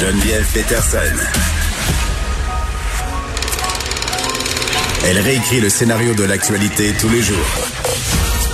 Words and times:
Geneviève 0.00 0.44
Peterson. 0.52 0.98
Elle 5.06 5.18
réécrit 5.20 5.60
le 5.60 5.68
scénario 5.68 6.14
de 6.14 6.24
l'actualité 6.24 6.92
tous 7.00 7.08
les 7.08 7.22
jours. 7.22 7.36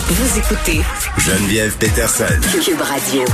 Vous 0.08 0.38
écoutez 0.38 0.80
Geneviève 1.16 1.74
Peterson. 1.78 2.24
Cube 2.62 2.80
Radio. 2.82 3.24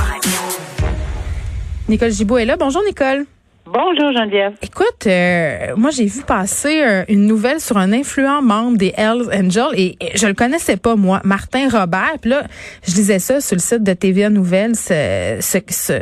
Nicole 1.89 2.11
Gibault 2.11 2.37
est 2.37 2.45
là. 2.45 2.55
Bonjour, 2.57 2.81
Nicole. 2.85 3.25
Bonjour 3.65 4.13
Geneviève. 4.13 4.53
Écoute, 4.61 5.05
euh, 5.07 5.75
moi 5.75 5.89
j'ai 5.91 6.05
vu 6.05 6.21
passer 6.21 6.81
euh, 6.81 7.03
une 7.09 7.25
nouvelle 7.25 7.59
sur 7.59 7.77
un 7.77 7.91
influent 7.91 8.41
membre 8.41 8.77
des 8.77 8.93
Hells 8.95 9.27
Angels 9.33 9.73
et, 9.75 9.97
et 9.99 10.17
je 10.17 10.25
le 10.25 10.33
connaissais 10.33 10.77
pas 10.77 10.95
moi, 10.95 11.19
Martin 11.25 11.67
Robert. 11.69 12.13
Puis 12.21 12.29
là, 12.29 12.45
je 12.87 12.95
lisais 12.95 13.19
ça 13.19 13.41
sur 13.41 13.57
le 13.57 13.61
site 13.61 13.83
de 13.83 13.91
TVA 13.91 14.29
Nouvelles, 14.29 14.77
ce, 14.77 15.37
ce, 15.41 15.57
ce 15.69 16.01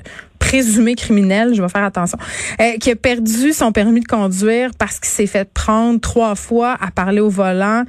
présumé 0.50 0.96
criminel, 0.96 1.54
je 1.56 1.62
vais 1.62 1.70
faire 1.70 1.84
attention, 1.84 2.18
euh, 2.62 2.78
qui 2.80 2.92
a 2.92 2.96
perdu 2.96 3.52
son 3.52 3.72
permis 3.72 4.02
de 4.02 4.08
conduire 4.08 4.70
parce 4.78 5.00
qu'il 5.00 5.10
s'est 5.10 5.28
fait 5.28 5.52
prendre 5.54 6.00
trois 6.00 6.36
fois 6.36 6.76
à 6.80 6.92
parler 6.92 7.20
au 7.20 7.30
volant 7.30 7.84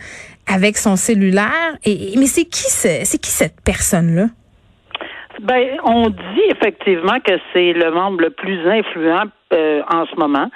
avec 0.46 0.76
son 0.78 0.96
cellulaire. 0.96 1.76
Et 1.84 2.14
mais 2.18 2.26
c'est 2.26 2.44
qui 2.44 2.70
ce- 2.70 3.04
c'est 3.04 3.18
qui 3.20 3.30
cette 3.30 3.60
personne 3.64 4.14
là 4.14 4.26
Ben, 5.42 5.64
on 5.84 6.08
dit 6.08 6.46
effectivement 6.50 7.18
que 7.20 7.32
c'est 7.52 7.72
le 7.74 7.90
membre 7.92 8.20
le 8.22 8.30
plus 8.30 8.58
influent 8.68 9.24
euh, 9.56 9.82
en 9.92 10.06
ce 10.06 10.14
moment 10.16 10.48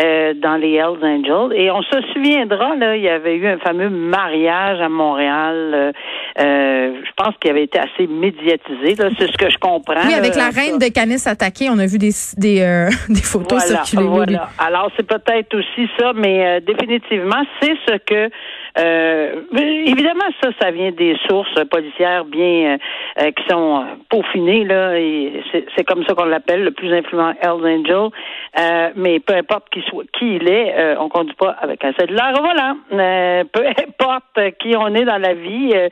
euh, 0.00 0.34
dans 0.34 0.56
les 0.56 0.74
Hells 0.74 1.02
Angels. 1.02 1.52
Et 1.56 1.70
on 1.70 1.82
se 1.82 2.00
souviendra, 2.12 2.76
là, 2.76 2.96
il 2.96 3.02
y 3.02 3.08
avait 3.08 3.36
eu 3.36 3.46
un 3.46 3.58
fameux 3.58 3.88
mariage 3.90 4.80
à 4.80 4.88
Montréal. 4.88 5.92
euh, 6.38 6.92
je 7.04 7.10
pense 7.16 7.34
qu'il 7.40 7.50
avait 7.50 7.64
été 7.64 7.78
assez 7.78 8.06
médiatisé. 8.06 8.94
là, 8.96 9.10
C'est 9.18 9.30
ce 9.30 9.36
que 9.36 9.50
je 9.50 9.58
comprends. 9.58 9.94
Oui, 10.06 10.14
avec 10.14 10.34
là, 10.34 10.50
la 10.50 10.60
reine 10.60 10.78
de 10.78 10.92
Canis 10.92 11.26
attaquée, 11.26 11.68
on 11.70 11.78
a 11.78 11.86
vu 11.86 11.98
des 11.98 12.12
des, 12.36 12.60
des 13.08 13.22
photos 13.22 13.64
Voilà, 13.66 13.84
circuler. 13.84 14.36
Alors 14.58 14.90
c'est 14.96 15.06
peut-être 15.06 15.54
aussi 15.54 15.88
ça, 15.98 16.12
mais 16.14 16.60
définitivement 16.60 17.42
c'est 17.60 17.74
ce 17.88 17.96
que 17.98 18.30
évidemment 19.86 20.24
ça, 20.42 20.50
ça 20.60 20.70
vient 20.70 20.90
des 20.92 21.16
sources 21.28 21.62
policières 21.70 22.24
bien 22.24 22.78
qui 23.18 23.44
sont 23.50 23.84
peaufinées 24.10 24.64
là. 24.64 24.98
et 24.98 25.42
C'est 25.52 25.66
c'est 25.76 25.84
comme 25.84 26.04
ça 26.06 26.14
qu'on 26.14 26.24
l'appelle, 26.24 26.64
le 26.64 26.70
plus 26.70 26.92
influent 26.92 27.32
Hells 27.42 27.66
Angel. 27.66 28.08
Euh, 28.58 28.90
mais 28.96 29.20
peu 29.20 29.34
importe 29.34 29.70
qui 29.70 29.82
soit 29.88 30.04
qui 30.18 30.36
il 30.36 30.48
est, 30.48 30.74
euh, 30.78 30.96
on 30.98 31.08
conduit 31.08 31.34
pas 31.34 31.50
avec 31.60 31.84
un 31.84 31.92
cellulaire 31.98 32.32
au 32.38 32.42
volant. 32.42 32.76
Euh, 32.92 33.44
peu 33.52 33.64
importe 33.66 34.56
qui 34.60 34.76
on 34.76 34.94
est 34.94 35.04
dans 35.04 35.18
la 35.18 35.34
vie. 35.34 35.70
euh, 35.74 35.88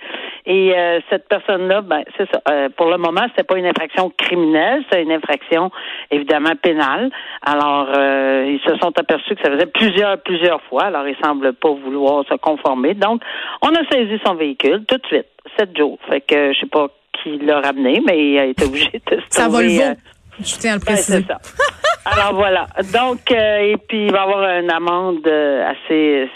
et 0.46 0.72
euh, 0.76 1.00
cette 1.10 1.28
personne-là, 1.28 1.82
ben 1.82 2.02
c'est 2.16 2.28
ça. 2.32 2.40
Euh, 2.50 2.68
pour 2.76 2.86
le 2.90 2.96
moment, 2.96 3.22
c'était 3.28 3.44
pas 3.44 3.58
une 3.58 3.66
infraction 3.66 4.10
criminelle, 4.16 4.82
c'est 4.90 5.02
une 5.02 5.12
infraction 5.12 5.70
évidemment 6.10 6.54
pénale. 6.60 7.10
Alors, 7.42 7.88
euh, 7.94 8.46
ils 8.48 8.60
se 8.68 8.76
sont 8.78 8.92
aperçus 8.98 9.34
que 9.36 9.42
ça 9.42 9.50
faisait 9.50 9.66
plusieurs, 9.66 10.18
plusieurs 10.22 10.62
fois. 10.62 10.84
Alors, 10.84 11.06
ils 11.06 11.16
semblent 11.22 11.52
pas 11.52 11.70
vouloir 11.72 12.24
se 12.28 12.34
conformer. 12.34 12.94
Donc, 12.94 13.22
on 13.62 13.68
a 13.68 13.84
saisi 13.90 14.18
son 14.24 14.34
véhicule 14.34 14.84
tout 14.86 14.96
de 14.96 15.06
suite, 15.06 15.26
sept 15.58 15.76
jours. 15.76 15.98
Fait 16.08 16.20
que 16.22 16.52
je 16.52 16.60
sais 16.60 16.66
pas 16.66 16.88
qui 17.22 17.38
l'a 17.38 17.60
ramené, 17.60 18.00
mais 18.06 18.18
il 18.32 18.38
a 18.38 18.44
été 18.46 18.64
obligé 18.64 18.90
de 19.10 19.16
se 19.20 19.26
Ça 19.28 19.48
va 19.48 19.60
le 19.62 19.68
euh, 19.68 19.94
Je 20.38 20.54
tiens 20.58 20.72
à 20.72 20.74
le 20.76 20.80
ben, 20.80 20.86
préciser. 20.86 21.18
c'est 21.20 21.26
ça. 21.26 21.38
Alors 22.04 22.34
voilà. 22.34 22.66
Donc, 22.92 23.30
euh, 23.30 23.58
et 23.58 23.76
puis 23.76 24.06
il 24.06 24.12
va 24.12 24.18
y 24.18 24.22
avoir 24.22 24.58
une 24.58 24.70
amende 24.70 25.26
euh, 25.26 25.70
assez 25.70 26.30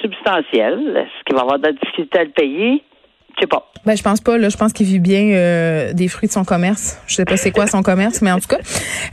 substantielle. 0.00 0.96
Est-ce 0.96 1.24
qu'il 1.24 1.36
va 1.36 1.42
avoir 1.42 1.58
de 1.58 1.66
la 1.66 1.72
difficulté 1.72 2.18
à 2.18 2.24
le 2.24 2.30
payer? 2.30 2.82
Je 3.36 3.40
sais 3.42 3.46
pas. 3.46 3.68
Ben, 3.84 3.96
je 3.96 4.02
pense 4.02 4.20
pas. 4.20 4.38
Là, 4.38 4.48
je 4.48 4.56
pense 4.56 4.72
qu'il 4.72 4.86
vit 4.86 5.00
bien 5.00 5.22
euh, 5.32 5.92
des 5.92 6.06
fruits 6.06 6.28
de 6.28 6.32
son 6.32 6.44
commerce. 6.44 6.98
Je 7.08 7.16
sais 7.16 7.24
pas 7.24 7.36
c'est 7.36 7.50
quoi 7.50 7.66
son 7.66 7.82
commerce, 7.82 8.22
mais 8.22 8.30
en 8.30 8.38
tout 8.38 8.46
cas, 8.46 8.58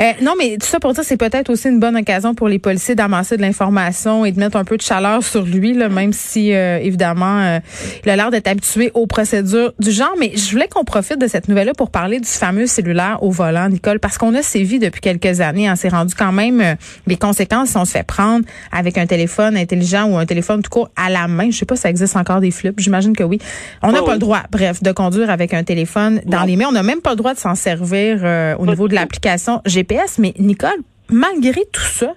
Euh, 0.01 0.11
non, 0.21 0.33
mais 0.37 0.57
tout 0.57 0.67
ça 0.67 0.79
pour 0.79 0.93
dire, 0.93 1.03
c'est 1.03 1.17
peut-être 1.17 1.49
aussi 1.49 1.69
une 1.69 1.79
bonne 1.79 1.97
occasion 1.97 2.35
pour 2.35 2.47
les 2.47 2.59
policiers 2.59 2.93
d'amasser 2.95 3.35
de 3.35 3.41
l'information 3.41 4.25
et 4.25 4.31
de 4.31 4.39
mettre 4.39 4.57
un 4.57 4.63
peu 4.63 4.77
de 4.77 4.81
chaleur 4.81 5.23
sur 5.23 5.43
lui, 5.43 5.73
là, 5.73 5.89
même 5.89 6.13
si 6.13 6.53
euh, 6.53 6.77
évidemment, 6.77 7.39
euh, 7.39 7.59
il 8.05 8.09
a 8.11 8.15
l'air 8.15 8.29
d'être 8.29 8.47
habitué 8.47 8.91
aux 8.93 9.07
procédures 9.07 9.73
du 9.79 9.91
genre. 9.91 10.13
Mais 10.19 10.33
je 10.35 10.51
voulais 10.51 10.67
qu'on 10.67 10.83
profite 10.83 11.19
de 11.19 11.27
cette 11.27 11.47
nouvelle-là 11.47 11.73
pour 11.73 11.89
parler 11.89 12.19
du 12.19 12.29
fameux 12.29 12.67
cellulaire 12.67 13.17
au 13.23 13.31
volant, 13.31 13.69
Nicole, 13.69 13.99
parce 13.99 14.17
qu'on 14.17 14.35
a 14.35 14.43
sévi 14.43 14.79
depuis 14.79 15.01
quelques 15.01 15.41
années. 15.41 15.69
On 15.71 15.75
s'est 15.75 15.89
rendu 15.89 16.13
quand 16.13 16.31
même 16.31 16.61
euh, 16.61 16.75
les 17.07 17.17
conséquences 17.17 17.69
si 17.69 17.77
on 17.77 17.85
se 17.85 17.91
fait 17.91 18.03
prendre 18.03 18.45
avec 18.71 18.97
un 18.97 19.07
téléphone 19.07 19.57
intelligent 19.57 20.05
ou 20.05 20.17
un 20.17 20.25
téléphone 20.25 20.61
tout 20.61 20.69
court 20.69 20.89
à 20.95 21.09
la 21.09 21.27
main. 21.27 21.49
Je 21.49 21.57
sais 21.57 21.65
pas 21.65 21.75
si 21.75 21.81
ça 21.81 21.89
existe 21.89 22.15
encore 22.15 22.39
des 22.39 22.51
flips. 22.51 22.79
J'imagine 22.79 23.15
que 23.15 23.23
oui. 23.23 23.39
On 23.81 23.89
Oh, 23.89 24.08
pas 24.09 24.13
le 24.15 24.19
droit, 24.19 24.41
bref, 24.51 24.81
de 24.83 24.91
conduire 24.91 25.29
avec 25.29 25.53
un 25.53 25.63
téléphone 25.63 26.21
dans 26.25 26.39
Non. 26.41 26.45
les 26.45 26.55
mains. 26.55 26.65
On 26.69 26.73
n'a 26.73 26.83
même 26.83 27.01
pas 27.01 27.11
le 27.11 27.15
droit 27.17 27.33
de 27.33 27.39
s'en 27.39 27.55
servir 27.55 28.19
euh, 28.23 28.55
au 28.55 28.65
Pas 28.65 28.71
niveau 28.71 28.87
de 28.87 28.95
l'application 28.95 29.61
GPS. 29.65 30.17
Mais 30.19 30.33
Nicole, 30.39 30.77
malgré 31.09 31.61
tout 31.71 31.81
ça, 31.81 32.13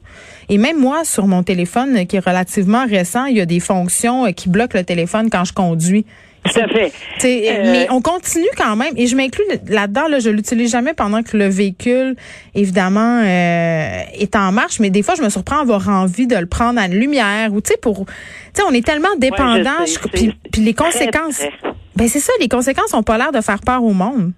et 0.49 0.59
même 0.59 0.79
moi, 0.79 1.05
sur 1.05 1.27
mon 1.27 1.43
téléphone 1.43 2.07
qui 2.07 2.17
est 2.17 2.25
relativement 2.25 2.87
récent, 2.87 3.27
il 3.27 3.37
y 3.37 3.41
a 3.41 3.47
des 3.47 3.61
fonctions 3.61 4.27
euh, 4.27 4.31
qui 4.33 4.49
bloquent 4.49 4.77
le 4.79 4.85
téléphone 4.85 5.31
quand 5.31 5.45
je 5.45 5.53
conduis. 5.53 6.05
Tout 6.45 6.59
à 6.59 6.67
fait. 6.67 6.93
Euh, 7.25 7.71
mais 7.71 7.87
on 7.91 8.01
continue 8.01 8.49
quand 8.57 8.75
même, 8.75 8.93
et 8.97 9.07
je 9.07 9.15
m'inclus 9.15 9.45
là-dedans. 9.69 10.09
Là, 10.09 10.19
je 10.19 10.29
l'utilise 10.29 10.73
jamais 10.73 10.93
pendant 10.93 11.23
que 11.23 11.37
le 11.37 11.47
véhicule, 11.47 12.17
évidemment, 12.57 13.21
euh, 13.23 14.01
est 14.19 14.35
en 14.35 14.51
marche. 14.51 14.81
Mais 14.81 14.91
des 14.91 15.05
fois, 15.05 15.15
je 15.17 15.23
me 15.23 15.29
surprends 15.29 15.59
à 15.59 15.61
avoir 15.61 15.89
envie 15.89 16.27
de 16.27 16.35
le 16.37 16.47
prendre 16.47 16.81
à 16.81 16.89
la 16.89 16.95
lumière 16.95 17.53
ou 17.53 17.61
tu 17.61 17.71
sais 17.71 17.77
pour, 17.81 18.07
tu 18.07 18.13
sais, 18.55 18.63
on 18.69 18.73
est 18.75 18.85
tellement 18.85 19.15
dépendant. 19.19 19.87
c'est 19.87 20.01
puis, 20.11 20.35
les 20.65 20.75
très, 20.75 20.85
conséquences, 20.87 21.37
très. 21.37 21.53
Ben 21.97 22.07
c'est 22.09 22.21
ça, 22.21 22.33
les 22.41 22.49
conséquences 22.49 22.95
ont 22.95 23.03
pas 23.03 23.19
l'air 23.19 23.33
de 23.33 23.41
faire 23.41 23.61
peur 23.65 23.83
au 23.83 23.93
monde. 23.93 24.33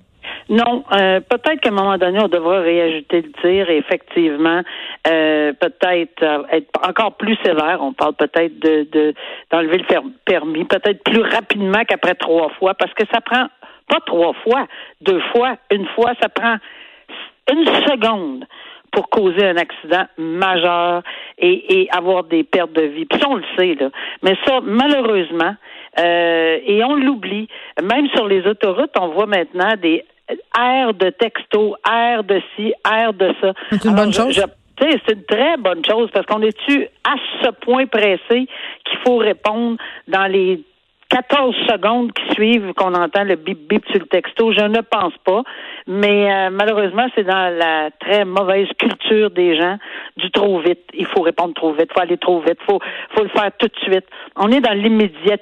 Non, 0.49 0.85
euh, 0.93 1.21
peut-être 1.21 1.61
qu'à 1.61 1.71
un 1.71 1.73
moment 1.73 1.97
donné, 1.97 2.19
on 2.23 2.29
devra 2.29 2.61
réajouter 2.61 3.23
le 3.23 3.33
tir 3.41 3.71
et 3.71 3.79
effectivement, 3.79 4.63
euh, 5.07 5.53
peut-être 5.55 6.23
euh, 6.23 6.43
être 6.51 6.69
encore 6.87 7.17
plus 7.17 7.37
sévère. 7.45 7.79
On 7.81 7.93
parle 7.93 8.15
peut-être 8.15 8.59
de 8.59 8.87
de- 8.91 9.15
d'enlever 9.51 9.79
le 9.79 9.85
permis, 10.25 10.65
peut-être 10.65 11.03
plus 11.03 11.23
rapidement 11.23 11.85
qu'après 11.87 12.15
trois 12.15 12.51
fois, 12.59 12.75
parce 12.75 12.93
que 12.93 13.05
ça 13.13 13.21
prend 13.21 13.47
pas 13.89 14.01
trois 14.07 14.33
fois, 14.45 14.67
deux 15.01 15.21
fois, 15.33 15.57
une 15.71 15.87
fois, 15.95 16.13
ça 16.21 16.29
prend 16.29 16.57
une 17.53 17.67
seconde 17.87 18.47
pour 18.93 19.09
causer 19.09 19.45
un 19.45 19.57
accident 19.57 20.05
majeur 20.19 21.03
et, 21.39 21.81
et 21.81 21.91
avoir 21.91 22.25
des 22.25 22.45
pertes 22.45 22.73
de 22.73 22.83
vie. 22.83 23.05
Puis 23.07 23.19
ça, 23.21 23.29
on 23.29 23.37
le 23.37 23.45
sait, 23.59 23.75
là. 23.75 23.91
Mais 24.23 24.37
ça, 24.47 24.61
malheureusement, 24.63 25.55
euh, 25.99 26.59
et 26.67 26.83
on 26.85 26.95
l'oublie, 26.95 27.49
même 27.83 28.09
sur 28.15 28.27
les 28.29 28.47
autoroutes, 28.47 28.93
on 29.01 29.09
voit 29.09 29.27
maintenant 29.27 29.75
des 29.81 30.05
aires 30.59 30.95
de 30.95 31.11
texto, 31.11 31.77
aires 31.91 32.25
de 32.25 32.41
ci, 32.57 32.73
aires 32.91 33.13
de 33.13 33.33
ça. 33.41 33.53
C'est 33.71 33.85
une 33.85 33.91
Alors, 33.93 34.05
bonne 34.05 34.13
je- 34.13 34.19
chose. 34.19 34.33
je- 34.35 34.43
tu 34.85 34.91
sais, 34.91 35.01
c'est 35.07 35.15
une 35.15 35.25
très 35.25 35.57
bonne 35.57 35.85
chose 35.85 36.11
parce 36.13 36.27
qu'on 36.27 36.43
est-tu 36.43 36.87
à 37.05 37.15
ce 37.43 37.51
point 37.51 37.87
pressé 37.87 38.19
qu'il 38.85 38.99
faut 39.07 39.19
répondre 39.19 39.77
dans 40.09 40.27
les 40.27 40.61
14 41.11 41.55
secondes 41.69 42.13
qui 42.13 42.35
suivent 42.35 42.73
qu'on 42.75 42.93
entend 42.95 43.23
le 43.23 43.37
bip 43.37 43.69
bip 43.69 43.85
sur 43.91 44.01
le 44.01 44.07
texto, 44.07 44.51
je 44.53 44.65
ne 44.65 44.81
pense 44.81 45.13
pas. 45.25 45.43
Mais 45.87 46.33
euh, 46.33 46.51
malheureusement, 46.51 47.07
c'est 47.15 47.23
dans 47.23 47.57
la 47.57 47.91
très 48.01 48.25
mauvaise 48.25 48.67
culture 48.79 49.31
des 49.31 49.57
gens 49.57 49.77
du 50.17 50.31
trop 50.31 50.61
vite. 50.61 50.81
Il 50.95 51.07
faut 51.07 51.23
répondre 51.23 51.55
trop 51.55 51.73
vite, 51.73 51.89
il 51.91 51.95
faut 51.95 52.01
aller 52.01 52.19
trop 52.19 52.41
vite, 52.41 52.59
faut 52.67 52.81
faut 53.15 53.23
le 53.23 53.29
faire 53.31 53.51
tout 53.59 53.67
de 53.69 53.79
suite. 53.83 54.07
On 54.37 54.51
est 54.51 54.61
dans 54.61 54.73
l'immédiat 54.73 55.39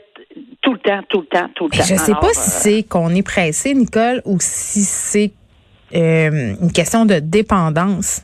tout 0.62 0.72
le 0.72 0.78
temps, 0.78 1.00
tout 1.08 1.20
le 1.20 1.26
temps, 1.26 1.48
tout 1.54 1.64
le 1.64 1.70
Mais 1.72 1.78
temps. 1.78 1.84
je 1.84 1.94
sais 1.94 2.12
Alors, 2.12 2.20
pas 2.20 2.28
euh, 2.28 2.32
si 2.34 2.50
c'est 2.50 2.82
qu'on 2.88 3.10
est 3.10 3.26
pressé, 3.26 3.74
Nicole, 3.74 4.22
ou 4.24 4.38
si 4.40 4.80
c'est 4.80 5.32
euh, 5.94 6.54
une 6.60 6.72
question 6.72 7.04
de 7.04 7.18
dépendance. 7.18 8.22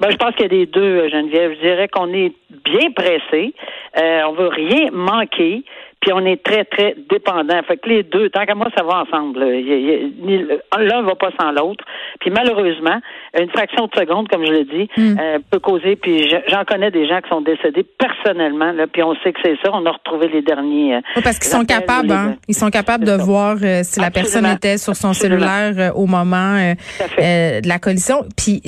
Ben, 0.00 0.10
je 0.10 0.16
pense 0.16 0.32
qu'il 0.34 0.42
y 0.42 0.46
a 0.46 0.48
des 0.48 0.66
deux, 0.66 0.80
euh, 0.82 1.08
Geneviève. 1.08 1.52
Je 1.54 1.60
dirais 1.60 1.88
qu'on 1.88 2.12
est 2.12 2.32
bien 2.64 2.90
pressé. 2.90 3.54
Euh, 3.96 4.22
on 4.28 4.32
veut 4.32 4.48
rien 4.48 4.90
manquer. 4.92 5.64
Puis 6.04 6.12
on 6.12 6.24
est 6.26 6.42
très, 6.44 6.64
très 6.66 6.94
dépendant. 7.10 7.62
Fait 7.66 7.78
que 7.78 7.88
les 7.88 8.02
deux, 8.02 8.28
tant 8.28 8.44
qu'à 8.44 8.54
moi, 8.54 8.68
ça 8.76 8.84
va 8.84 9.04
ensemble. 9.08 9.40
L'un 9.40 11.02
va 11.02 11.14
pas 11.14 11.30
sans 11.40 11.50
l'autre. 11.52 11.82
Puis 12.20 12.30
malheureusement, 12.30 13.00
une 13.38 13.48
fraction 13.48 13.86
de 13.86 13.98
seconde, 13.98 14.28
comme 14.28 14.44
je 14.44 14.50
le 14.52 14.64
dis, 14.64 14.88
Hmm. 14.96 15.16
euh, 15.18 15.38
peut 15.50 15.58
causer. 15.60 15.96
Puis 15.96 16.28
je- 16.28 16.36
j'en 16.50 16.64
connais 16.64 16.90
des 16.90 17.08
gens 17.08 17.20
qui 17.22 17.28
sont 17.30 17.40
décédés 17.40 17.86
personnellement. 17.98 18.72
Là, 18.72 18.86
puis 18.86 19.02
on 19.02 19.14
sait 19.22 19.32
que 19.32 19.40
c'est 19.42 19.56
ça. 19.64 19.70
On 19.72 19.84
a 19.86 19.92
retrouvé 19.92 20.28
les 20.28 20.42
derniers. 20.42 20.96
euh, 20.96 21.00
Oui, 21.16 21.22
parce 21.22 21.38
qu'ils 21.38 21.50
sont 21.50 21.64
capables, 21.64 22.08
les- 22.08 22.14
hein. 22.14 22.36
Ils 22.48 22.54
sont 22.54 22.70
capables 22.70 23.04
de 23.04 23.16
ça. 23.16 23.24
voir 23.24 23.56
euh, 23.62 23.80
si 23.82 23.98
la 24.00 24.10
personne 24.10 24.44
était 24.46 24.76
sur 24.76 24.94
son 24.94 25.08
Absolument. 25.10 25.40
cellulaire 25.40 25.90
euh, 25.92 25.94
au 25.98 26.06
moment 26.06 26.54
de 26.58 27.66
la 27.68 27.78
collision. 27.78 28.24
Puis 28.36 28.60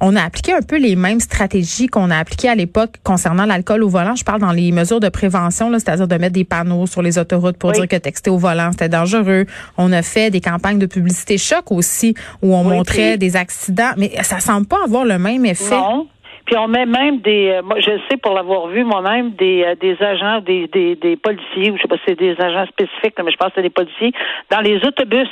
on 0.00 0.14
a 0.16 0.22
appliqué 0.22 0.52
un 0.52 0.62
peu 0.62 0.76
les 0.78 0.96
mêmes 0.96 1.20
stratégies 1.20 1.86
qu'on 1.86 2.10
a 2.10 2.18
appliquées 2.18 2.48
à 2.50 2.54
l'époque 2.54 2.96
concernant 3.04 3.46
l'alcool 3.46 3.82
au 3.82 3.88
volant. 3.88 4.14
Je 4.14 4.24
parle 4.24 4.40
dans 4.40 4.52
les 4.52 4.72
mesures 4.72 5.00
de 5.00 5.08
prévention, 5.08 5.70
c'est-à-dire 5.72 6.08
de 6.08 6.16
mettre 6.16 6.34
des 6.34 6.44
panneaux 6.44 6.65
sur 6.86 7.02
les 7.02 7.18
autoroutes 7.18 7.58
pour 7.58 7.70
Oui. 7.70 7.76
dire 7.76 7.88
que 7.88 7.96
texter 7.96 8.30
au 8.30 8.38
volant 8.38 8.70
c'était 8.72 8.88
dangereux. 8.88 9.46
On 9.78 9.92
a 9.92 10.02
fait 10.02 10.30
des 10.30 10.40
campagnes 10.40 10.78
de 10.78 10.86
publicité 10.86 11.38
choc 11.38 11.70
aussi 11.70 12.14
où 12.42 12.54
on 12.54 12.62
Oui, 12.66 12.76
montrait 12.76 13.10
puis- 13.12 13.18
des 13.18 13.36
accidents, 13.36 13.92
mais 13.96 14.10
ça 14.22 14.40
semble 14.40 14.66
pas 14.66 14.78
avoir 14.84 15.04
le 15.04 15.18
même 15.18 15.44
effet. 15.46 15.76
Non. 15.76 16.08
Puis 16.46 16.56
on 16.56 16.68
met 16.68 16.86
même 16.86 17.20
des, 17.22 17.54
euh, 17.58 17.62
moi 17.62 17.80
je 17.80 17.90
sais 18.08 18.16
pour 18.18 18.32
l'avoir 18.32 18.68
vu 18.68 18.84
moi-même 18.84 19.30
des, 19.32 19.64
euh, 19.66 19.74
des 19.80 19.96
agents, 20.00 20.40
des, 20.40 20.68
des, 20.68 20.94
des 20.94 21.16
policiers, 21.16 21.72
ou 21.72 21.76
je 21.76 21.82
sais 21.82 21.88
pas 21.88 21.96
si 21.96 22.02
c'est 22.06 22.18
des 22.18 22.36
agents 22.40 22.66
spécifiques, 22.66 23.14
mais 23.24 23.32
je 23.32 23.36
pense 23.36 23.48
que 23.48 23.54
c'est 23.56 23.62
des 23.62 23.70
policiers 23.70 24.12
dans 24.50 24.60
les 24.60 24.76
autobus 24.86 25.28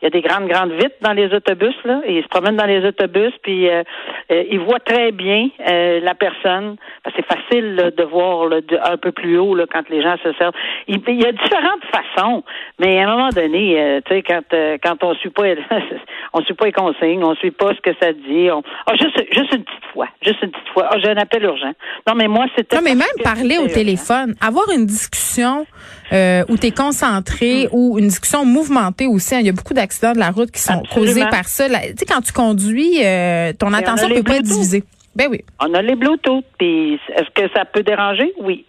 il 0.00 0.04
y 0.04 0.06
a 0.06 0.10
des 0.10 0.20
grandes, 0.22 0.48
grandes 0.48 0.72
vitres 0.72 0.96
dans 1.02 1.12
les 1.12 1.32
autobus, 1.34 1.74
là, 1.84 2.00
et 2.04 2.18
ils 2.18 2.22
se 2.22 2.28
promènent 2.28 2.56
dans 2.56 2.66
les 2.66 2.84
autobus, 2.86 3.32
puis 3.42 3.68
euh, 3.68 3.82
euh, 4.30 4.44
ils 4.50 4.60
voient 4.60 4.80
très 4.80 5.12
bien 5.12 5.48
la 5.58 6.14
personne. 6.14 6.76
C'est 7.16 7.26
facile 7.26 7.92
de 7.96 8.04
voir 8.04 8.48
un 8.84 8.96
peu 8.96 9.12
plus 9.12 9.38
haut 9.38 9.54
là, 9.54 9.64
quand 9.70 9.88
les 9.88 10.02
gens 10.02 10.16
se 10.22 10.32
servent. 10.34 10.54
Il, 10.88 10.98
y 11.08 11.26
a 11.26 11.32
différentes 11.32 11.84
façons, 11.92 12.44
mais 12.78 12.98
à 13.00 13.08
un 13.08 13.16
moment 13.16 13.28
donné, 13.28 14.00
tu 14.06 14.14
sais, 14.14 14.22
quand 14.22 14.42
quand 14.82 15.04
on 15.04 15.14
suit 15.14 15.30
pas 15.30 15.44
on 16.32 16.42
suit 16.42 16.54
pas 16.54 16.66
les 16.66 16.72
consignes, 16.72 17.24
on 17.24 17.34
suit 17.36 17.50
pas 17.50 17.72
ce 17.74 17.80
que 17.80 17.96
ça 18.00 18.12
dit. 18.12 18.50
On, 18.50 18.62
oh, 18.62 18.92
juste, 18.92 19.18
juste 19.32 19.54
une 19.54 19.64
petite 19.64 19.84
fois, 19.92 20.08
juste 20.22 20.42
une 20.42 20.50
petite 20.50 20.68
fois. 20.68 20.90
Oh, 20.92 20.96
j'ai 21.02 21.10
un 21.10 21.16
appel 21.16 21.42
urgent. 21.44 21.72
Non, 22.06 22.14
mais 22.14 22.28
moi, 22.28 22.46
c'était. 22.56 22.76
Non, 22.76 22.82
mais 22.84 22.94
même 22.94 23.06
parler 23.22 23.58
au 23.58 23.68
téléphone, 23.68 24.34
avoir 24.40 24.70
une 24.70 24.86
discussion 24.86 25.66
euh, 26.12 26.44
où 26.48 26.56
tu 26.56 26.68
es 26.68 26.70
concentré 26.70 27.66
mm. 27.66 27.68
ou 27.72 27.98
une 27.98 28.08
discussion 28.08 28.44
mouvementée 28.44 29.06
aussi. 29.06 29.34
Hein. 29.34 29.40
Il 29.40 29.46
y 29.46 29.48
a 29.48 29.52
beaucoup 29.52 29.74
d'accidents 29.74 30.12
de 30.12 30.18
la 30.18 30.30
route 30.30 30.50
qui 30.50 30.60
sont 30.60 30.82
causés 30.92 31.24
par 31.30 31.48
ça. 31.48 31.68
Tu 31.68 31.74
sais, 31.74 32.06
quand 32.06 32.20
tu 32.20 32.32
conduis, 32.32 33.04
euh, 33.04 33.52
ton 33.52 33.72
attention 33.72 34.08
peut 34.08 34.22
pas 34.22 34.36
être 34.36 34.42
divisée. 34.42 34.84
Ben 35.14 35.28
oui. 35.30 35.40
On 35.60 35.74
a 35.74 35.82
les 35.82 35.96
Bluetooth. 35.96 36.44
Puis, 36.58 36.94
est-ce 36.94 37.30
que 37.34 37.52
ça 37.54 37.64
peut 37.64 37.82
déranger? 37.82 38.32
Oui. 38.40 38.64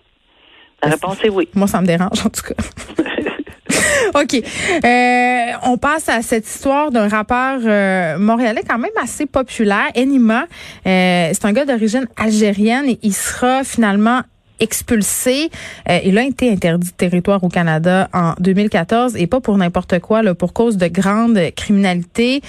La 0.83 0.89
réponse 0.89 1.17
est 1.23 1.29
oui. 1.29 1.47
Moi, 1.53 1.67
ça 1.67 1.79
me 1.81 1.85
dérange, 1.85 2.25
en 2.25 2.29
tout 2.29 2.41
cas. 2.41 2.55
OK. 4.15 4.33
Euh, 4.83 5.51
on 5.63 5.77
passe 5.77 6.09
à 6.09 6.21
cette 6.21 6.47
histoire 6.47 6.91
d'un 6.91 7.07
rappeur 7.07 7.59
euh, 7.63 8.17
montréalais 8.17 8.63
quand 8.67 8.77
même 8.77 8.91
assez 9.01 9.25
populaire, 9.25 9.89
Enima. 9.95 10.45
Euh, 10.85 11.29
c'est 11.31 11.45
un 11.45 11.53
gars 11.53 11.65
d'origine 11.65 12.07
algérienne 12.17 12.89
et 12.89 12.99
il 13.03 13.13
sera 13.13 13.63
finalement 13.63 14.21
expulsé. 14.62 15.50
il 16.04 16.18
a 16.18 16.24
été 16.24 16.50
interdit 16.50 16.88
de 16.88 16.94
territoire 16.94 17.44
au 17.44 17.50
Canada 17.50 18.10
en 18.13 18.34
2014 18.40 19.16
et 19.18 19.28
pas 19.28 19.42
pour 19.42 19.58
n'importe 19.58 20.00
quoi, 20.00 20.24
là, 20.24 20.34
pour 20.34 20.54
cause 20.54 20.78
de 20.78 20.88
grande 20.88 21.40
criminalité. 21.56 22.42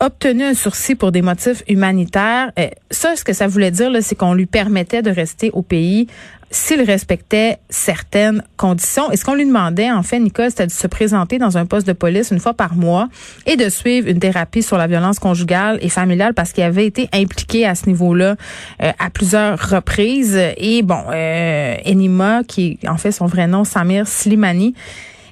obtenu 0.00 0.44
un 0.44 0.54
sursis 0.54 0.94
pour 0.94 1.12
des 1.12 1.22
motifs 1.22 1.62
humanitaires. 1.68 2.50
ça, 2.90 3.14
ce 3.16 3.24
que 3.24 3.32
ça 3.32 3.46
voulait 3.46 3.70
dire, 3.70 3.90
c'est 4.00 4.16
qu'on 4.16 4.34
lui 4.34 4.46
permettait 4.46 5.02
de 5.02 5.10
rester 5.10 5.50
au 5.52 5.62
pays 5.62 6.08
s'il 6.52 6.82
respectait 6.82 7.56
certaines 7.70 8.42
conditions. 8.58 9.10
Et 9.10 9.16
ce 9.16 9.24
qu'on 9.24 9.34
lui 9.34 9.46
demandait, 9.46 9.90
en 9.90 10.02
fait, 10.02 10.20
Nicole, 10.20 10.50
c'était 10.50 10.66
de 10.66 10.72
se 10.72 10.86
présenter 10.86 11.38
dans 11.38 11.56
un 11.56 11.64
poste 11.64 11.86
de 11.86 11.94
police 11.94 12.30
une 12.30 12.40
fois 12.40 12.52
par 12.52 12.74
mois 12.74 13.08
et 13.46 13.56
de 13.56 13.70
suivre 13.70 14.08
une 14.08 14.18
thérapie 14.18 14.62
sur 14.62 14.76
la 14.76 14.86
violence 14.86 15.18
conjugale 15.18 15.78
et 15.80 15.88
familiale 15.88 16.34
parce 16.34 16.52
qu'il 16.52 16.62
avait 16.62 16.86
été 16.86 17.08
impliqué 17.12 17.66
à 17.66 17.74
ce 17.74 17.86
niveau-là 17.86 18.36
euh, 18.82 18.92
à 18.98 19.08
plusieurs 19.08 19.58
reprises. 19.58 20.38
Et 20.58 20.82
bon, 20.82 21.02
euh, 21.10 21.74
Enima, 21.86 22.42
qui 22.46 22.78
en 22.86 22.98
fait 22.98 23.12
son 23.12 23.26
vrai 23.26 23.46
nom, 23.46 23.64
Samir 23.64 24.06
Slimani, 24.06 24.74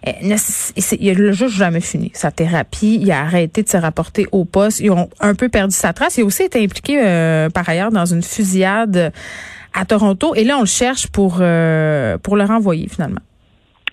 euh, 0.09 0.13
il 0.23 1.11
a 1.11 1.33
juge 1.33 1.49
jamais 1.49 1.83
fini 1.83 2.11
sa 2.15 2.31
thérapie. 2.31 2.99
Il 2.99 3.13
a 3.13 3.21
arrêté 3.21 3.63
de 3.63 3.69
se 3.69 3.77
rapporter 3.77 4.27
au 4.33 4.47
poste. 4.47 4.81
Ils 4.81 4.91
ont 4.91 5.11
un 5.21 5.35
peu 5.35 5.51
perdu 5.51 5.75
sa 5.75 5.93
trace. 5.93 6.17
Il 6.17 6.23
a 6.23 6.25
aussi 6.25 6.45
été 6.45 6.65
impliqué 6.65 6.97
par 7.53 7.69
ailleurs 7.69 7.91
dans 7.91 8.07
une 8.07 8.23
fusillade 8.23 9.13
à 9.73 9.85
Toronto. 9.85 10.35
Et 10.35 10.45
là, 10.45 10.57
on 10.57 10.61
le 10.61 10.67
cherche 10.67 11.07
pour, 11.09 11.39
euh, 11.41 12.19
pour 12.19 12.37
le 12.37 12.45
renvoyer 12.45 12.89
finalement. 12.89 13.21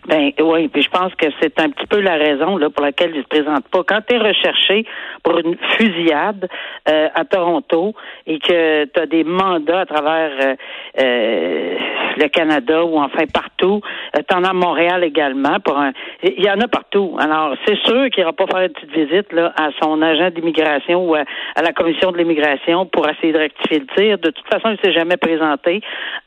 Ben 0.07 0.31
oui, 0.39 0.69
puis 0.69 0.83
je 0.83 0.89
pense 0.89 1.13
que 1.15 1.25
c'est 1.41 1.59
un 1.59 1.69
petit 1.69 1.85
peu 1.85 1.99
la 1.99 2.15
raison 2.15 2.55
là 2.55 2.69
pour 2.69 2.85
laquelle 2.85 3.11
il 3.13 3.23
se 3.23 3.27
présente 3.27 3.67
pas. 3.67 3.83
Quand 3.83 3.99
tu 4.07 4.15
es 4.15 4.17
recherché 4.17 4.85
pour 5.21 5.37
une 5.37 5.57
fusillade 5.77 6.47
euh, 6.89 7.09
à 7.13 7.25
Toronto 7.25 7.93
et 8.25 8.39
que 8.39 8.85
tu 8.85 8.99
as 9.01 9.05
des 9.05 9.25
mandats 9.25 9.81
à 9.81 9.85
travers 9.85 10.31
euh, 10.41 10.55
euh, 11.01 11.75
le 12.15 12.27
Canada 12.29 12.85
ou 12.85 12.97
enfin 12.99 13.25
partout, 13.33 13.81
tu 14.13 14.35
en 14.35 14.45
as 14.45 14.51
à 14.51 14.53
Montréal 14.53 15.03
également 15.03 15.59
pour 15.59 15.77
un 15.77 15.91
il 16.23 16.41
y 16.41 16.49
en 16.49 16.61
a 16.61 16.69
partout. 16.69 17.17
Alors, 17.19 17.55
c'est 17.65 17.77
sûr 17.85 18.09
qu'il 18.09 18.23
n'ira 18.23 18.31
pas 18.31 18.47
faire 18.47 18.61
une 18.61 18.69
petite 18.69 18.91
visite 18.91 19.33
là 19.33 19.51
à 19.59 19.71
son 19.81 20.01
agent 20.01 20.29
d'immigration 20.29 21.05
ou 21.05 21.15
à, 21.15 21.25
la 21.61 21.73
commission 21.73 22.13
de 22.13 22.17
l'immigration 22.17 22.85
pour 22.85 23.09
essayer 23.09 23.33
de 23.33 23.39
rectifier 23.39 23.79
le 23.79 23.87
tir. 23.87 24.17
De 24.19 24.29
toute 24.29 24.47
façon, 24.47 24.69
il 24.69 24.79
s'est 24.81 24.93
jamais 24.93 25.17
présenté. 25.17 25.81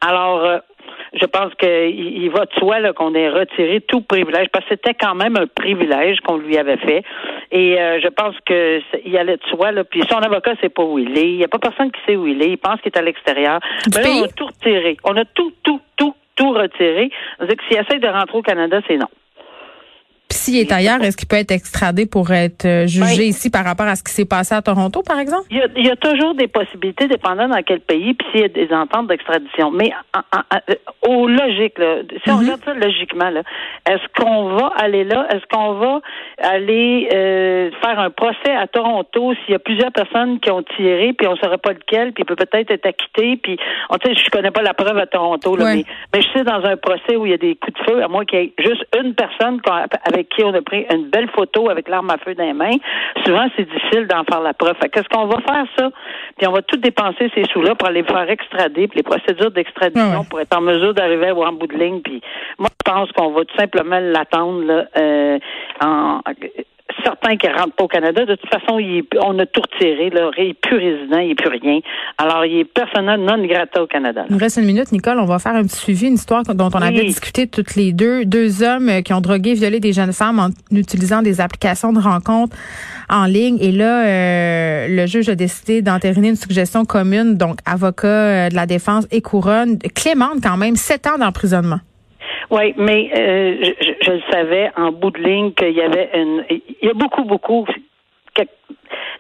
Alors 0.07 0.61
je 1.13 1.27
pense 1.27 1.53
qu'il 1.55 2.23
il 2.23 2.31
va 2.31 2.47
de 2.47 2.53
soi 2.59 2.93
qu'on 2.93 3.15
ait 3.15 3.29
retiré 3.29 3.81
tout 3.81 4.01
privilège, 4.03 4.49
parce 4.53 4.65
que 4.67 4.75
c'était 4.75 4.95
quand 4.95 5.15
même 5.15 5.37
un 5.37 5.47
privilège 5.47 6.21
qu'on 6.21 6.37
lui 6.37 6.57
avait 6.57 6.77
fait. 6.77 7.05
Et 7.51 7.81
euh, 7.81 8.01
je 8.01 8.09
pense 8.09 8.35
qu'il 8.47 9.17
allait 9.17 9.37
de 9.37 9.47
soi. 9.49 9.73
Là, 9.73 9.85
puis 9.85 10.03
son 10.09 10.19
avocat 10.19 10.55
sait 10.61 10.69
pas 10.69 10.85
où 10.85 10.99
il 10.99 11.17
est. 11.19 11.31
Il 11.31 11.37
n'y 11.37 11.45
a 11.45 11.49
pas 11.49 11.59
personne 11.59 11.91
qui 11.91 12.01
sait 12.07 12.17
où 12.17 12.27
il 12.27 12.43
est. 12.43 12.51
Il 12.51 12.59
pense 12.59 12.81
qu'il 12.81 12.93
est 12.93 12.99
à 12.99 13.03
l'extérieur. 13.03 13.61
Mais 13.95 14.03
là, 14.03 14.09
on 14.11 14.25
a 14.25 14.29
tout 14.29 14.47
retiré. 14.47 14.97
On 15.05 15.17
a 15.17 15.25
tout, 15.25 15.53
tout, 15.63 15.81
tout, 15.97 16.15
tout 16.37 16.51
retiré. 16.53 17.11
C'est 17.41 17.57
que 17.57 17.65
s'il 17.69 17.79
essaie 17.79 17.99
de 17.99 18.09
rentrer 18.09 18.39
au 18.39 18.43
Canada, 18.43 18.81
c'est 18.87 18.97
non. 18.97 19.09
S'il 20.51 20.59
est 20.59 20.73
ailleurs, 20.73 21.01
est-ce 21.01 21.17
qu'il 21.17 21.29
peut 21.29 21.37
être 21.37 21.53
extradé 21.53 22.07
pour 22.07 22.33
être 22.33 22.65
euh, 22.65 22.87
jugé 22.87 23.23
ben, 23.23 23.29
ici 23.29 23.51
par 23.51 23.65
rapport 23.65 23.87
à 23.87 23.95
ce 23.95 24.03
qui 24.03 24.11
s'est 24.13 24.25
passé 24.25 24.53
à 24.53 24.63
Toronto, 24.63 25.01
par 25.07 25.21
exemple? 25.21 25.47
Il 25.51 25.87
y, 25.87 25.91
a, 25.91 25.95
toujours 25.95 26.35
des 26.35 26.49
possibilités, 26.49 27.07
dépendant 27.07 27.47
dans 27.47 27.63
quel 27.63 27.79
pays, 27.79 28.15
puis 28.15 28.27
s'il 28.33 28.41
y 28.41 28.45
a 28.45 28.49
des 28.49 28.73
ententes 28.73 29.07
d'extradition. 29.07 29.71
Mais 29.71 29.93
euh, 30.17 30.75
au 31.07 31.29
logique, 31.29 31.79
là, 31.79 31.99
si 32.25 32.31
on 32.31 32.35
mhm. 32.35 32.41
regarde 32.41 32.65
ça 32.65 32.75
logiquement, 32.75 33.31
est-ce 33.89 34.21
qu'on 34.21 34.57
va 34.57 34.73
aller 34.77 35.05
là? 35.05 35.29
Est-ce 35.31 35.47
qu'on 35.53 35.75
va 35.75 36.01
aller 36.43 37.09
euh, 37.13 37.71
faire 37.81 38.01
un 38.01 38.11
procès 38.11 38.53
à 38.53 38.67
Toronto 38.67 39.33
s'il 39.45 39.53
y 39.53 39.55
a 39.55 39.61
plusieurs 39.61 39.93
personnes 39.93 40.41
qui 40.41 40.51
ont 40.51 40.65
tiré, 40.77 41.13
puis 41.13 41.29
on 41.29 41.35
ne 41.35 41.39
saurait 41.39 41.59
pas 41.59 41.75
lequel, 41.75 42.13
puis 42.13 42.25
il 42.25 42.27
peut 42.27 42.35
peut-être 42.35 42.73
être 42.73 42.87
acquitté, 42.87 43.37
puis 43.37 43.57
on 43.89 43.95
sait, 44.05 44.17
je 44.17 44.31
connais 44.31 44.51
pas 44.51 44.63
la 44.63 44.75
preuve 44.75 44.99
à 44.99 45.07
Toronto, 45.07 45.55
là, 45.55 45.77
mais, 45.77 45.85
mais, 46.13 46.23
je 46.23 46.29
sais 46.37 46.43
dans 46.43 46.65
un 46.65 46.77
procès 46.77 47.15
où 47.15 47.25
il 47.25 47.31
y 47.31 47.35
a 47.35 47.39
des 47.39 47.55
coups 47.55 47.79
de 47.79 47.85
feu, 47.93 48.03
à 48.03 48.09
moins 48.09 48.25
qu'il 48.25 48.41
y 48.41 48.43
ait 48.43 48.53
juste 48.59 48.85
une 49.01 49.15
personne 49.15 49.61
avec 49.71 49.91
avec 50.05 50.29
on 50.45 50.55
a 50.55 50.63
pris 50.63 50.87
une 50.91 51.09
belle 51.09 51.29
photo 51.31 51.71
avec 51.71 51.89
l'arme 51.89 52.11
à 52.11 52.19
feu 52.19 52.35
dans 52.35 52.45
les 52.45 52.53
mains, 52.53 52.77
souvent 53.25 53.47
c'est 53.57 53.69
difficile 53.69 54.07
d'en 54.07 54.25
faire 54.25 54.41
la 54.41 54.55
preuve. 54.55 54.77
Qu'est-ce 54.93 55.09
qu'on 55.09 55.27
va 55.27 55.39
faire 55.41 55.65
ça? 55.79 55.91
Puis 56.39 56.47
on 56.47 56.53
va 56.53 56.63
tout 56.63 56.77
dépenser 56.77 57.31
ces 57.35 57.45
sous-là 57.53 57.75
pour 57.75 57.89
aller 57.89 58.03
faire 58.03 58.29
extrader, 58.29 58.89
puis 58.89 58.99
les 58.99 59.03
procédures 59.03 59.51
d'extradition 59.51 60.25
pour 60.25 60.41
être 60.41 60.57
en 60.57 60.61
mesure 60.61 60.95
d'arriver 60.95 61.31
en 61.31 61.53
bout 61.53 61.67
de 61.67 61.77
ligne. 61.77 62.01
Puis 62.01 62.21
moi, 62.59 62.69
je 62.87 62.93
pense 62.93 63.13
qu'on 63.13 63.31
va 63.31 63.45
tout 63.45 63.57
simplement 63.57 63.99
l'attendre 64.01 64.63
là, 64.65 64.85
euh, 64.97 65.39
en 65.83 66.21
certains 67.05 67.37
qui 67.37 67.47
ne 67.49 67.53
rentrent 67.55 67.75
pas 67.75 67.85
au 67.85 67.89
Canada. 67.89 68.25
De 68.25 68.35
toute 68.35 68.51
façon, 68.51 68.79
il 68.79 69.05
on 69.23 69.39
a 69.39 69.47
tout 69.47 69.61
retiré. 69.61 70.11
Là. 70.11 70.31
Il 70.37 70.49
n'est 70.49 70.55
plus 70.55 70.77
résident, 70.77 71.19
il 71.19 71.29
n'est 71.29 71.35
plus 71.35 71.49
rien. 71.49 71.81
Alors, 72.19 72.45
il 72.45 72.61
est 72.61 72.65
personnel 72.65 73.21
non 73.21 73.45
grata 73.47 73.83
au 73.83 73.87
Canada. 73.87 74.25
Il 74.29 74.33
nous 74.35 74.39
reste 74.39 74.59
une 74.59 74.65
minute, 74.65 74.93
Nicole. 74.93 75.19
On 75.19 75.27
va 75.27 75.39
faire 75.39 75.55
un 75.55 75.63
petit 75.65 75.77
suivi, 75.77 76.07
une 76.09 76.15
histoire 76.15 76.43
dont 76.43 76.71
on 76.73 76.83
avait 76.83 77.05
discuté 77.05 77.47
toutes 77.47 77.77
les 77.77 77.93
deux. 77.93 78.25
Deux 78.25 78.63
hommes 78.63 78.89
euh, 78.89 79.01
qui 79.03 79.13
ont 79.13 79.21
drogué, 79.21 79.55
violé 79.55 79.81
des 79.81 79.93
jeunes 79.93 80.13
femmes 80.13 80.39
en 80.39 80.49
utilisant 80.77 81.23
des 81.23 81.41
applications 81.41 81.93
de 81.93 82.01
rencontres 82.01 82.57
en 83.09 83.25
ligne. 83.25 83.59
Et 83.61 83.73
là, 83.73 84.05
euh, 84.05 84.87
le 84.89 85.07
juge 85.07 85.29
a 85.29 85.35
décidé 85.35 85.83
d'entériner 85.83 86.29
une 86.29 86.37
suggestion 86.37 86.85
commune, 86.85 87.37
donc 87.37 87.59
avocat 87.67 88.09
euh, 88.09 88.49
de 88.49 88.55
la 88.55 88.67
défense 88.67 89.07
et 89.11 89.21
couronne. 89.21 89.79
Clémente, 89.95 90.39
quand 90.43 90.57
même, 90.57 90.77
sept 90.77 91.07
ans 91.07 91.19
d'emprisonnement. 91.19 91.81
Oui, 92.51 92.75
mais 92.77 93.11
euh, 93.17 93.73
je, 93.81 93.93
je, 94.05 94.11
le 94.11 94.21
savais 94.31 94.71
en 94.77 94.91
bout 94.91 95.11
de 95.13 95.19
ligne 95.19 95.53
qu'il 95.53 95.71
y 95.71 95.83
avait 95.83 96.11
une. 96.15 96.45
Il 96.51 96.89
y 96.89 96.91
a 96.91 96.95
beaucoup, 96.95 97.25
beaucoup 97.25 97.67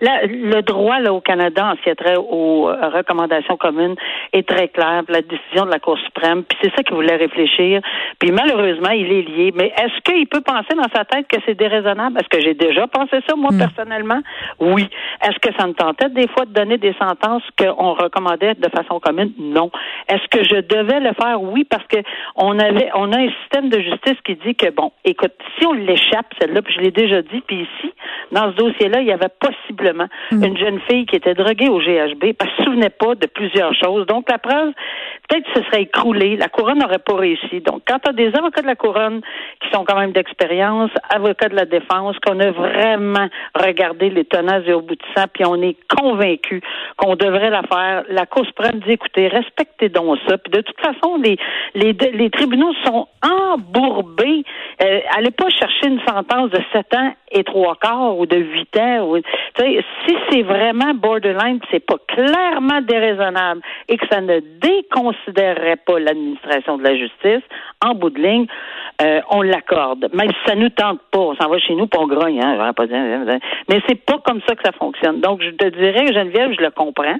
le 0.00 0.61
droit 0.62 0.99
là, 1.00 1.12
au 1.12 1.21
Canada 1.21 1.67
en 1.67 1.77
ce 1.77 1.83
qui 1.83 1.91
a 1.91 1.95
trait 1.95 2.17
aux 2.17 2.69
euh, 2.69 2.89
recommandations 2.89 3.57
communes 3.57 3.95
est 4.33 4.47
très 4.49 4.69
clair. 4.69 5.03
La 5.09 5.23
décision 5.23 5.65
de 5.67 5.71
la 5.71 5.79
Cour 5.79 5.99
suprême, 5.99 6.45
puis 6.45 6.59
c'est 6.62 6.75
ça 6.75 6.83
qu'il 6.83 6.95
voulait 6.95 7.17
réfléchir. 7.17 7.81
Puis 8.19 8.33
malheureusement, 8.33 8.91
il 8.91 9.11
est 9.12 9.23
lié. 9.23 9.53
Mais 9.55 9.73
est-ce 9.77 10.00
qu'il 10.03 10.27
peut 10.27 10.41
penser 10.41 10.75
dans 10.77 10.89
sa 10.95 11.05
tête 11.05 11.27
que 11.29 11.39
c'est 11.47 11.55
déraisonnable? 11.55 12.19
Est-ce 12.19 12.29
que 12.29 12.43
j'ai 12.43 12.55
déjà 12.55 12.87
pensé 12.87 13.19
ça, 13.29 13.37
moi, 13.37 13.50
hmm. 13.53 13.59
personnellement? 13.59 14.21
Oui. 14.59 14.89
Est-ce 15.23 15.39
que 15.39 15.55
ça 15.59 15.67
me 15.67 15.73
tentait 15.73 16.09
des 16.11 16.29
fois 16.29 16.45
de 16.45 16.53
donner 16.53 16.79
des 16.79 16.95
sentences 16.95 17.43
qu'on 17.59 17.95
recommandait 17.95 18.55
de 18.55 18.69
façon 18.69 19.00
commune? 19.00 19.33
Non. 19.39 19.71
Est-ce 20.09 20.27
que 20.29 20.45
je 20.45 20.61
devais 20.61 21.00
le 21.00 21.12
faire? 21.21 21.41
Oui, 21.41 21.65
parce 21.65 21.87
que 21.87 21.99
on 22.37 22.59
avait, 22.59 22.91
on 22.95 23.12
a 23.12 23.19
un 23.19 23.31
système 23.43 23.69
de 23.69 23.81
justice 23.81 24.21
qui 24.25 24.37
dit 24.37 24.55
que, 24.55 24.71
bon, 24.71 24.93
écoute, 25.05 25.33
si 25.59 25.67
on 25.67 25.73
l'échappe, 25.73 26.27
celle-là, 26.41 26.62
puis 26.62 26.75
je 26.75 26.81
l'ai 26.81 26.91
déjà 26.91 27.23
dit, 27.23 27.41
puis 27.47 27.62
ici, 27.62 27.93
dans 28.33 28.50
ce 28.53 28.57
dossier-là, 28.57 29.00
il 29.00 29.07
y 29.07 29.12
avait 29.12 29.29
possiblement 29.61 30.07
mm. 30.31 30.45
une 30.45 30.57
jeune 30.57 30.81
fille 30.88 31.07
qui 31.07 31.17
était 31.17 31.35
droguée 31.35 31.69
au 31.69 31.79
GHB 31.79 32.33
parce 32.38 32.50
qu'elle 32.50 32.61
ne 32.61 32.64
se 32.64 32.64
souvenait 32.64 32.90
pas 32.90 33.14
de 33.14 33.26
plusieurs 33.26 33.75
choses. 33.75 34.07
Donc, 34.07 34.29
la 34.31 34.38
preuve, 34.38 34.73
peut-être 35.29 35.47
se 35.55 35.62
serait 35.64 35.83
écroulée. 35.83 36.37
La 36.37 36.49
couronne 36.49 36.79
n'aurait 36.79 36.99
pas 36.99 37.17
réussi. 37.17 37.61
Donc, 37.61 37.83
quand 37.87 37.99
tu 37.99 38.11
as 38.11 38.12
des 38.12 38.35
avocats 38.37 38.62
de 38.62 38.67
la 38.67 38.76
couronne 38.76 39.21
qui 39.61 39.71
sont 39.71 39.85
quand 39.85 39.99
même 39.99 40.12
d'expérience, 40.12 40.90
avocats 41.11 41.49
de 41.49 41.57
la 41.57 41.64
défense, 41.64 42.17
qu'on 42.25 42.38
a 42.40 42.50
vraiment 42.50 43.29
regardé 43.55 44.11
les 44.11 44.25
tenaces 44.25 44.64
et 44.67 44.73
au 44.73 44.83
bout 44.83 44.97
de 44.97 45.02
sang, 45.17 45.25
puis 45.33 45.45
on 45.45 45.61
est 45.62 45.76
convaincu 45.88 46.61
qu'on 46.97 47.17
devrait 47.17 47.50
la 47.50 47.62
faire, 47.62 48.05
la 48.09 48.26
Cour 48.26 48.47
suprême 48.47 48.81
dit, 48.87 48.93
écoutez, 48.93 49.29
respectez 49.29 49.88
donc 49.88 50.19
ça. 50.29 50.38
Puis 50.38 50.50
de 50.52 50.61
toute 50.61 50.81
façon, 50.81 51.17
les, 51.17 51.37
les, 51.75 51.93
les 51.93 52.31
tribunaux 52.31 52.73
sont 52.85 53.09
embourbés. 53.23 54.45
Euh, 54.83 55.00
allez 55.17 55.31
pas 55.31 55.49
chercher 55.50 55.88
une 55.88 56.00
sentence 56.07 56.50
de 56.50 56.61
sept 56.73 56.95
ans 56.95 57.12
et 57.33 57.45
trois 57.45 57.76
quarts 57.76 58.19
ou 58.19 58.26
de 58.26 58.37
huit 58.37 58.76
ans. 58.76 59.21
Si 59.59 60.16
c'est 60.30 60.42
vraiment 60.42 60.95
borderline, 60.95 61.61
c'est 61.71 61.85
pas 61.85 61.99
clairement 62.09 62.80
déraisonnable 62.80 63.61
et 63.88 63.97
que 63.97 64.07
ça 64.11 64.21
ne 64.21 64.40
déconsidérerait 64.40 65.76
pas 65.76 65.99
l'administration 65.99 66.78
de 66.78 66.85
la 66.85 66.97
justice, 66.97 67.42
en 67.85 67.95
bout 67.95 68.11
de 68.11 68.21
ligne, 68.21 68.47
euh, 69.02 69.21
on 69.30 69.42
l'accorde. 69.42 70.09
Même 70.12 70.28
si 70.28 70.50
ça 70.50 70.54
nous 70.54 70.69
tente 70.71 71.00
pas, 71.11 71.19
on 71.19 71.35
s'en 71.37 71.49
va 71.49 71.59
chez 71.59 71.75
nous 71.75 71.87
pour 71.87 72.02
on 72.02 72.07
grogne, 72.07 72.40
hein, 72.42 72.73
pas 72.73 72.87
mais 72.87 73.80
c'est 73.87 74.04
pas 74.04 74.19
comme 74.25 74.40
ça 74.47 74.54
que 74.54 74.62
ça 74.64 74.73
fonctionne. 74.73 75.21
Donc, 75.21 75.42
je 75.42 75.50
te 75.50 75.66
dirais, 75.66 76.12
Geneviève, 76.12 76.52
je 76.59 76.62
le 76.62 76.71
comprends, 76.71 77.16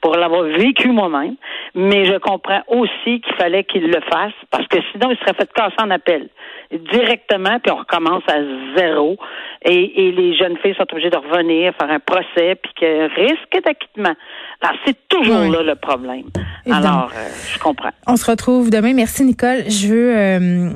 pour 0.00 0.16
l'avoir 0.16 0.42
vécu 0.42 0.88
moi-même, 0.88 1.36
mais 1.74 2.04
je 2.04 2.18
comprends 2.18 2.62
aussi 2.68 3.20
qu'il 3.20 3.34
fallait 3.38 3.64
qu'il 3.64 3.86
le 3.86 4.00
fasse, 4.12 4.32
parce 4.50 4.66
que 4.66 4.78
sinon, 4.92 5.10
il 5.10 5.18
serait 5.18 5.34
fait 5.34 5.52
casser 5.52 5.76
en 5.80 5.90
appel 5.90 6.28
directement, 6.70 7.58
puis 7.60 7.72
on 7.72 7.76
recommence 7.76 8.22
à 8.28 8.38
zéro. 8.76 9.16
Et, 9.64 10.12
les 10.12 10.36
jeunes 10.36 10.56
filles 10.58 10.74
sont 10.74 10.90
obligées 10.92 11.10
de 11.10 11.16
revenir, 11.16 11.73
faire 11.78 11.90
un 11.90 12.00
procès, 12.00 12.56
puis 12.62 12.72
qu'il 12.76 13.10
risque 13.16 13.64
d'acquittement. 13.64 14.14
Alors, 14.60 14.76
c'est 14.84 15.08
toujours 15.08 15.50
là 15.50 15.62
le 15.62 15.74
problème. 15.74 16.24
Alors, 16.70 17.10
euh, 17.14 17.28
je 17.52 17.58
comprends. 17.58 17.90
On 18.06 18.16
se 18.16 18.30
retrouve 18.30 18.70
demain. 18.70 18.94
Merci, 18.94 19.24
Nicole. 19.24 19.64
Je 19.68 19.88
veux 19.88 20.16
euh, 20.16 20.70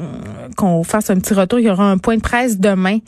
qu'on 0.57 0.85
fasse 0.85 1.11
un 1.11 1.19
petit 1.19 1.35
retour. 1.35 1.59
Il 1.59 1.67
y 1.67 1.71
aura 1.71 1.91
un 1.91 1.99
point 1.99 2.17
de 2.17 2.23
presse 2.23 2.59
demain 2.59 2.99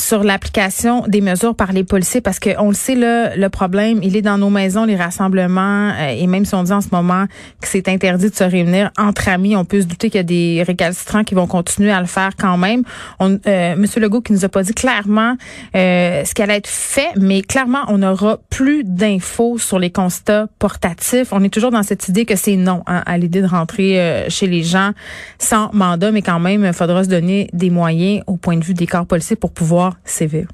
sur 0.00 0.24
l'application 0.24 1.04
des 1.06 1.20
mesures 1.20 1.54
par 1.54 1.72
les 1.72 1.84
policiers 1.84 2.20
parce 2.20 2.38
que 2.38 2.50
on 2.58 2.68
le 2.68 2.74
sait 2.74 2.94
là, 2.94 3.36
le 3.36 3.48
problème, 3.48 4.00
il 4.02 4.16
est 4.16 4.22
dans 4.22 4.38
nos 4.38 4.50
maisons, 4.50 4.84
les 4.84 4.96
rassemblements 4.96 5.90
euh, 5.90 6.14
et 6.16 6.26
même 6.26 6.44
si 6.44 6.54
on 6.54 6.62
dit 6.62 6.72
en 6.72 6.80
ce 6.80 6.88
moment 6.90 7.26
que 7.60 7.68
c'est 7.68 7.88
interdit 7.88 8.30
de 8.30 8.34
se 8.34 8.44
réunir 8.44 8.90
entre 8.98 9.28
amis, 9.28 9.54
on 9.54 9.64
peut 9.64 9.82
se 9.82 9.86
douter 9.86 10.10
qu'il 10.10 10.18
y 10.18 10.20
a 10.20 10.24
des 10.24 10.62
récalcitrants 10.66 11.22
qui 11.22 11.34
vont 11.34 11.46
continuer 11.46 11.92
à 11.92 12.00
le 12.00 12.06
faire 12.06 12.30
quand 12.36 12.56
même. 12.56 12.82
On, 13.20 13.38
euh, 13.46 13.76
Monsieur 13.76 14.00
Legault 14.00 14.22
qui 14.22 14.32
nous 14.32 14.44
a 14.44 14.48
pas 14.48 14.62
dit 14.62 14.74
clairement 14.74 15.36
euh, 15.76 16.24
ce 16.24 16.34
qui 16.34 16.42
allait 16.42 16.56
être 16.56 16.66
fait, 16.68 17.10
mais 17.16 17.42
clairement 17.42 17.84
on 17.88 17.98
n'aura 17.98 18.38
plus 18.48 18.82
d'infos 18.84 19.58
sur 19.58 19.78
les 19.78 19.90
constats 19.90 20.46
portatifs. 20.58 21.28
On 21.32 21.44
est 21.44 21.52
toujours 21.52 21.70
dans 21.70 21.82
cette 21.82 22.08
idée 22.08 22.24
que 22.24 22.36
c'est 22.36 22.56
non 22.56 22.82
hein, 22.86 23.02
à 23.06 23.18
l'idée 23.18 23.42
de 23.42 23.46
rentrer 23.46 24.00
euh, 24.00 24.30
chez 24.30 24.46
les 24.46 24.62
gens 24.62 24.92
sans 25.38 25.70
mandat, 25.72 26.10
mais 26.10 26.22
quand 26.22 26.40
même 26.40 26.64
il 26.64 26.72
faudra 26.72 27.04
se 27.04 27.08
donner 27.08 27.48
des 27.52 27.70
moyens 27.70 28.22
au 28.26 28.36
point 28.36 28.56
de 28.56 28.64
vue 28.64 28.74
des 28.74 28.86
corps 28.86 29.06
policiers 29.06 29.36
pour 29.36 29.52
pouvoir 29.52 29.89
sévère. 30.04 30.48